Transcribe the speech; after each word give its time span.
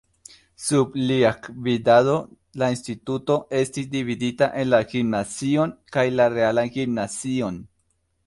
Sub 0.67 0.95
lia 1.09 1.31
gvidado 1.57 2.13
la 2.61 2.69
instituto 2.77 3.35
estis 3.59 3.91
dividita 3.91 4.49
en 4.63 4.71
la 4.75 4.81
gimnazion 4.95 5.77
kaj 5.97 6.09
la 6.21 6.29
realan 6.39 6.75
gimnazion. 6.79 7.61